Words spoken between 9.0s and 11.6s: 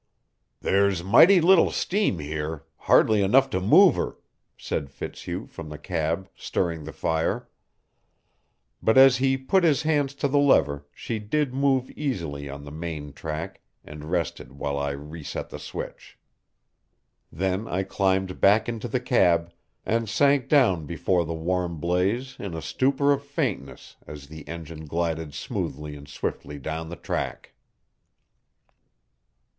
he put his hand to the lever she did